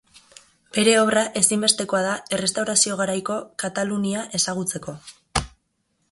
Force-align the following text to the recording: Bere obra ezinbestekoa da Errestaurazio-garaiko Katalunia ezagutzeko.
Bere 0.75 0.93
obra 0.99 1.25
ezinbestekoa 1.41 1.99
da 2.05 2.15
Errestaurazio-garaiko 2.37 3.37
Katalunia 3.65 4.23
ezagutzeko. 4.39 4.97